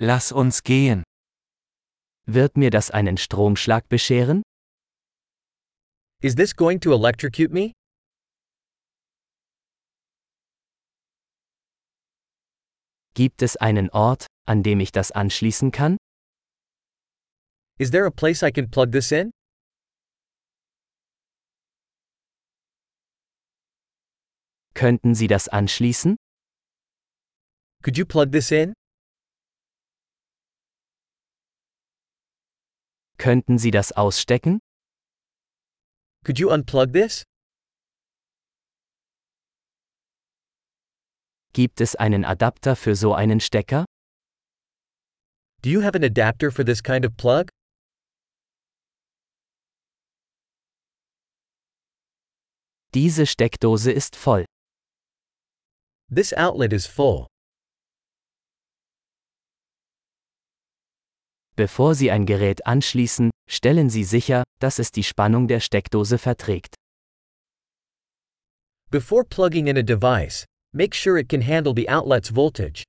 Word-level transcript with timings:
Lass 0.00 0.30
uns 0.30 0.62
gehen. 0.62 1.02
Wird 2.24 2.56
mir 2.56 2.70
das 2.70 2.92
einen 2.92 3.16
Stromschlag 3.16 3.88
bescheren? 3.88 4.44
Is 6.22 6.36
this 6.36 6.54
going 6.54 6.78
to 6.82 6.92
electrocute 6.92 7.52
me? 7.52 7.72
Gibt 13.14 13.42
es 13.42 13.56
einen 13.56 13.90
Ort, 13.90 14.26
an 14.46 14.62
dem 14.62 14.78
ich 14.78 14.92
das 14.92 15.10
anschließen 15.10 15.72
kann? 15.72 15.96
Is 17.80 17.90
there 17.90 18.06
a 18.06 18.10
place 18.10 18.44
I 18.44 18.52
can 18.52 18.70
plug 18.70 18.92
this 18.92 19.10
in? 19.10 19.32
Könnten 24.74 25.16
Sie 25.16 25.26
das 25.26 25.48
anschließen? 25.48 26.14
Could 27.82 27.98
you 27.98 28.06
plug 28.06 28.30
this 28.30 28.52
in? 28.52 28.74
Könnten 33.18 33.58
Sie 33.58 33.72
das 33.72 33.92
ausstecken? 33.92 34.60
Could 36.24 36.38
you 36.38 36.50
unplug 36.50 36.92
this? 36.92 37.24
Gibt 41.52 41.80
es 41.80 41.96
einen 41.96 42.24
Adapter 42.24 42.76
für 42.76 42.94
so 42.94 43.14
einen 43.14 43.40
Stecker? 43.40 43.84
Do 45.62 45.70
you 45.70 45.82
have 45.82 45.96
an 45.96 46.04
adapter 46.04 46.52
for 46.52 46.64
this 46.64 46.80
kind 46.80 47.04
of 47.04 47.16
plug? 47.16 47.48
Diese 52.94 53.26
Steckdose 53.26 53.90
ist 53.90 54.14
voll. 54.14 54.44
This 56.08 56.32
outlet 56.32 56.72
is 56.72 56.86
full. 56.86 57.26
Bevor 61.58 61.96
Sie 61.96 62.12
ein 62.12 62.24
Gerät 62.24 62.68
anschließen, 62.68 63.32
stellen 63.50 63.90
Sie 63.90 64.04
sicher, 64.04 64.44
dass 64.60 64.78
es 64.78 64.92
die 64.92 65.02
Spannung 65.02 65.48
der 65.48 65.58
Steckdose 65.58 66.16
verträgt. 66.16 66.76
Before 68.92 69.24
plugging 69.24 69.66
in 69.66 69.76
a 69.76 69.82
device, 69.82 70.44
make 70.72 70.94
sure 70.94 71.18
it 71.18 71.28
can 71.28 71.42
handle 71.42 71.74
the 71.74 71.88
outlet's 71.88 72.32
voltage. 72.32 72.84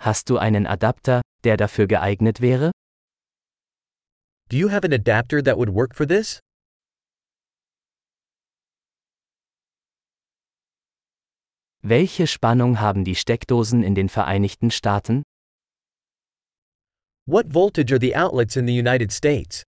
Hast 0.00 0.28
du 0.28 0.38
einen 0.38 0.66
Adapter, 0.66 1.22
der 1.44 1.56
dafür 1.56 1.86
geeignet 1.86 2.40
wäre? 2.40 2.72
Do 4.48 4.56
you 4.56 4.72
have 4.72 4.84
an 4.84 4.92
adapter 4.92 5.44
that 5.44 5.56
would 5.56 5.72
work 5.72 5.94
for 5.94 6.08
this? 6.08 6.40
Welche 11.90 12.26
Spannung 12.26 12.80
haben 12.80 13.02
die 13.02 13.14
Steckdosen 13.14 13.82
in 13.82 13.94
den 13.94 14.10
Vereinigten 14.10 14.70
Staaten? 14.70 15.22
What 17.24 17.54
voltage 17.54 17.92
are 17.92 17.98
the 17.98 18.14
outlets 18.14 18.56
in 18.56 18.66
the 18.66 18.78
United 18.78 19.10
States? 19.10 19.62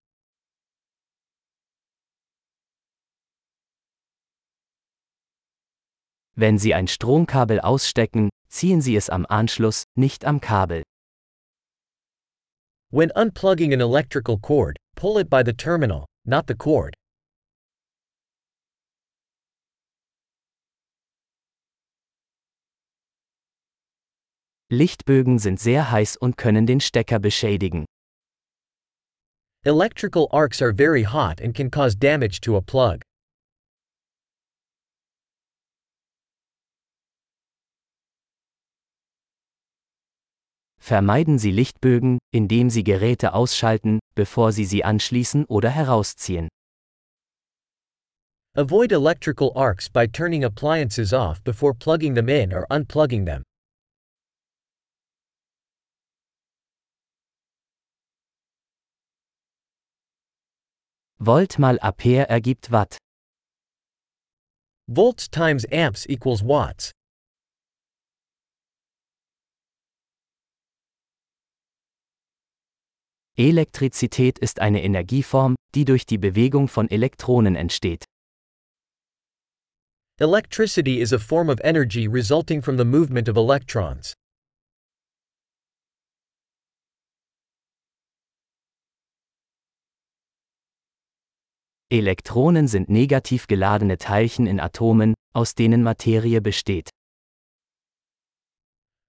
Wenn 6.37 6.59
Sie 6.59 6.75
ein 6.75 6.89
Stromkabel 6.89 7.59
ausstecken, 7.59 8.29
ziehen 8.51 8.83
Sie 8.83 8.97
es 8.97 9.09
am 9.09 9.25
Anschluss, 9.25 9.85
nicht 9.97 10.27
am 10.27 10.43
Kabel. 10.43 10.83
When 12.91 13.11
unplugging 13.13 13.73
an 13.73 13.81
electrical 13.81 14.37
cord, 14.37 14.77
pull 14.95 15.17
it 15.17 15.31
by 15.31 15.43
the 15.43 15.55
terminal, 15.55 16.05
not 16.27 16.49
the 16.49 16.55
cord. 16.55 16.93
Lichtbögen 24.73 25.41
sind 25.41 25.59
sehr 25.59 25.91
heiß 25.91 26.17
und 26.17 26.37
können 26.37 26.65
den 26.65 26.79
Stecker 26.79 27.19
beschädigen. 27.19 27.87
Electrical 29.65 30.29
arcs 30.31 30.63
are 30.63 30.73
very 30.73 31.03
hot 31.03 31.41
and 31.41 31.53
can 31.53 31.71
cause 31.71 31.97
damage 31.97 32.41
to 32.41 32.57
a 32.57 32.61
plug. 32.61 33.03
Vermeiden 40.79 41.39
Sie 41.39 41.51
Lichtbögen, 41.51 42.19
indem 42.33 42.71
Sie 42.71 42.85
Geräte 42.85 43.35
ausschalten, 43.35 43.99
bevor 44.15 44.53
Sie 44.53 44.65
sie 44.65 44.85
anschließen 44.85 45.47
oder 45.47 45.71
herausziehen. 45.71 46.49
Avoid 48.55 48.93
electrical 48.93 49.53
arcs 49.57 49.89
by 49.89 50.07
turning 50.07 50.45
appliances 50.45 51.13
off 51.13 51.43
before 51.43 51.75
plugging 51.75 52.15
them 52.15 52.29
in 52.29 52.53
or 52.53 52.67
unplugging 52.71 53.27
them. 53.27 53.43
Volt 61.23 61.59
mal 61.59 61.79
Ampere 61.81 62.31
ergibt 62.31 62.71
Watt. 62.71 62.97
Volts 64.87 65.29
times 65.29 65.67
amps 65.71 66.07
equals 66.09 66.43
watts. 66.43 66.93
Elektrizität 73.37 74.39
ist 74.39 74.61
eine 74.61 74.83
Energieform, 74.83 75.57
die 75.75 75.85
durch 75.85 76.07
die 76.07 76.17
Bewegung 76.17 76.69
von 76.69 76.91
Elektronen 76.91 77.55
entsteht. 77.55 78.07
Electricity 80.19 81.01
is 81.03 81.13
a 81.13 81.19
form 81.19 81.51
of 81.51 81.61
energy 81.63 82.07
resulting 82.07 82.63
from 82.63 82.79
the 82.79 82.85
movement 82.87 83.29
of 83.29 83.37
electrons. 83.37 84.15
Elektronen 91.93 92.69
sind 92.69 92.89
negativ 92.89 93.49
geladene 93.49 93.99
Teilchen 93.99 94.47
in 94.47 94.61
Atomen, 94.61 95.13
aus 95.35 95.57
denen 95.57 95.83
Materie 95.83 96.41
besteht. 96.41 96.89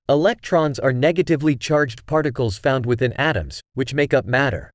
Electrons 0.09 0.79
are 0.79 0.91
negatively 0.91 1.55
charged 1.55 2.07
particles 2.07 2.57
found 2.57 2.87
within 2.87 3.13
atoms, 3.13 3.61
which 3.75 3.93
make 3.93 4.15
up 4.17 4.25
matter. 4.25 4.71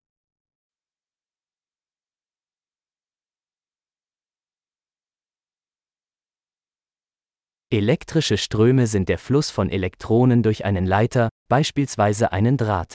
Elektrische 7.72 8.38
Ströme 8.38 8.86
sind 8.86 9.08
der 9.08 9.18
Fluss 9.18 9.50
von 9.50 9.68
Elektronen 9.68 10.44
durch 10.44 10.64
einen 10.64 10.86
Leiter, 10.86 11.28
beispielsweise 11.48 12.30
einen 12.30 12.56
Draht. 12.56 12.94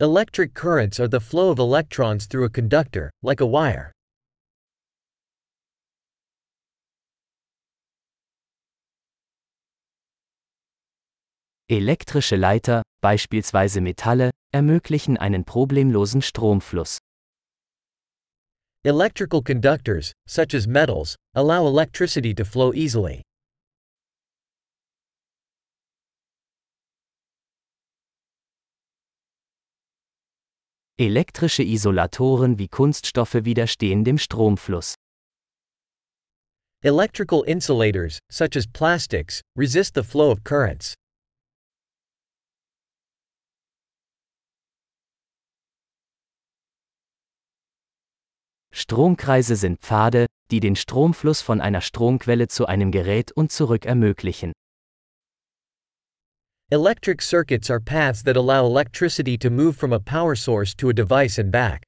Electric 0.00 0.54
currents 0.54 1.00
are 1.00 1.08
the 1.08 1.18
flow 1.18 1.50
of 1.50 1.58
electrons 1.58 2.26
through 2.26 2.44
a 2.44 2.48
conductor, 2.48 3.10
like 3.24 3.40
a 3.40 3.46
wire. 3.46 3.92
Elektrische 11.68 12.36
Leiter, 12.36 12.84
beispielsweise 13.02 13.80
Metalle, 13.80 14.30
ermöglichen 14.54 15.16
einen 15.18 15.44
problemlosen 15.44 16.22
Stromfluss. 16.22 16.98
Electrical 18.84 19.42
conductors, 19.42 20.12
such 20.28 20.54
as 20.54 20.68
metals, 20.68 21.16
allow 21.34 21.66
electricity 21.66 22.32
to 22.32 22.44
flow 22.44 22.72
easily. 22.72 23.24
Elektrische 31.00 31.62
Isolatoren 31.62 32.58
wie 32.58 32.66
Kunststoffe 32.66 33.44
widerstehen 33.44 34.02
dem 34.02 34.18
Stromfluss. 34.18 34.94
Electrical 36.82 37.44
insulators, 37.44 38.18
such 38.28 38.56
as 38.56 38.66
plastics, 38.66 39.40
resist 39.56 39.94
the 39.94 40.02
flow 40.02 40.32
of 40.32 40.42
currents. 40.42 40.94
Stromkreise 48.72 49.54
sind 49.54 49.78
Pfade, 49.78 50.26
die 50.50 50.58
den 50.58 50.74
Stromfluss 50.74 51.42
von 51.42 51.60
einer 51.60 51.80
Stromquelle 51.80 52.48
zu 52.48 52.66
einem 52.66 52.90
Gerät 52.90 53.30
und 53.30 53.52
zurück 53.52 53.86
ermöglichen. 53.86 54.52
Electric 56.70 57.22
circuits 57.22 57.70
are 57.70 57.80
paths 57.80 58.22
that 58.24 58.36
allow 58.36 58.66
electricity 58.66 59.38
to 59.38 59.48
move 59.48 59.74
from 59.74 59.90
a 59.90 59.98
power 59.98 60.34
source 60.34 60.74
to 60.74 60.90
a 60.90 60.92
device 60.92 61.38
and 61.38 61.50
back. 61.50 61.82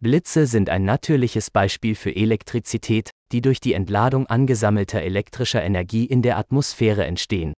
Blitze 0.00 0.46
sind 0.46 0.70
ein 0.70 0.84
natürliches 0.84 1.50
Beispiel 1.50 1.96
für 1.96 2.14
Elektrizität, 2.14 3.10
die 3.32 3.40
durch 3.40 3.58
die 3.58 3.74
Entladung 3.74 4.28
angesammelter 4.28 5.02
elektrischer 5.02 5.64
Energie 5.64 6.04
in 6.04 6.22
der 6.22 6.38
Atmosphäre 6.38 7.04
entstehen. 7.04 7.54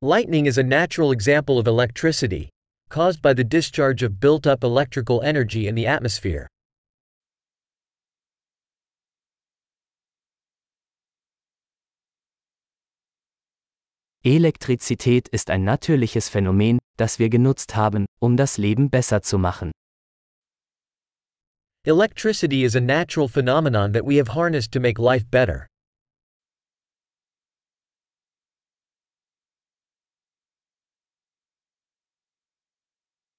Lightning 0.00 0.46
is 0.46 0.58
a 0.58 0.62
natural 0.62 1.10
example 1.10 1.58
of 1.58 1.66
electricity, 1.66 2.50
caused 2.88 3.20
by 3.20 3.34
the 3.34 3.44
discharge 3.44 4.04
of 4.04 4.20
built 4.20 4.46
up 4.46 4.62
electrical 4.62 5.20
energy 5.22 5.66
in 5.66 5.74
the 5.74 5.88
atmosphere. 5.88 6.46
Elektrizität 14.24 15.26
ist 15.28 15.50
ein 15.50 15.64
natürliches 15.64 16.28
Phänomen, 16.28 16.78
das 16.96 17.18
wir 17.18 17.28
genutzt 17.28 17.74
haben, 17.74 18.06
um 18.20 18.36
das 18.36 18.56
Leben 18.56 18.88
besser 18.88 19.20
zu 19.22 19.36
machen. 19.36 19.72
Electricity 21.84 22.62
is 22.62 22.76
a 22.76 22.80
natural 22.80 23.26
phenomenon 23.26 23.92
that 23.92 24.06
we 24.06 24.18
have 24.18 24.36
harnessed 24.36 24.70
to 24.70 24.78
make 24.78 25.02
life 25.02 25.26
better. 25.28 25.66